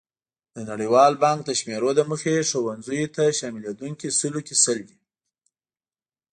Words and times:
د 0.55 0.57
نړیوال 0.71 1.13
بانک 1.23 1.39
د 1.45 1.51
شمېرو 1.59 1.89
له 1.97 2.03
مخې 2.11 2.47
ښوونځیو 2.49 3.13
ته 3.15 3.23
شاملېدونکي 3.39 4.07
سلو 4.19 4.39
کې 4.47 4.55
سل 4.63 4.79
دي. 4.89 4.97